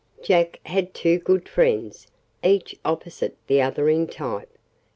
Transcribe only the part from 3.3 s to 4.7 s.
the other in type.